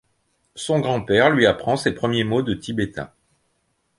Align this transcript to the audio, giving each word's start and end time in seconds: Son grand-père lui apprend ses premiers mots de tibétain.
Son 0.55 0.79
grand-père 0.79 1.29
lui 1.29 1.45
apprend 1.45 1.77
ses 1.77 1.91
premiers 1.91 2.23
mots 2.23 2.41
de 2.41 2.55
tibétain. 2.55 3.11